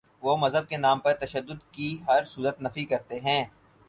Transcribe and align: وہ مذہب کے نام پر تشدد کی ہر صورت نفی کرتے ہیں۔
وہ 0.23 0.37
مذہب 0.37 0.69
کے 0.69 0.77
نام 0.77 0.99
پر 0.99 1.13
تشدد 1.13 1.71
کی 1.71 1.97
ہر 2.07 2.23
صورت 2.25 2.61
نفی 2.61 2.85
کرتے 2.85 3.19
ہیں۔ 3.19 3.43